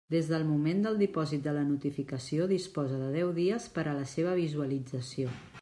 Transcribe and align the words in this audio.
Des 0.13 0.27
del 0.29 0.43
moment 0.51 0.79
del 0.85 0.97
dipòsit 1.01 1.43
de 1.49 1.53
la 1.57 1.65
notificació 1.67 2.49
disposa 2.53 3.01
de 3.05 3.13
deu 3.19 3.33
dies 3.39 3.71
per 3.77 3.87
a 3.93 3.97
la 4.03 4.11
seva 4.17 4.37
visualització. 4.45 5.41